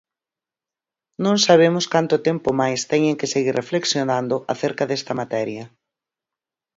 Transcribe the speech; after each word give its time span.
Non 1.23 1.35
sabemos 1.45 1.85
canto 1.93 2.15
tempo 2.27 2.49
máis 2.61 2.81
teñen 2.91 3.15
que 3.19 3.31
seguir 3.33 3.53
reflexionando 3.61 4.35
acerca 4.53 4.83
desta 4.89 5.13
materia. 5.21 5.63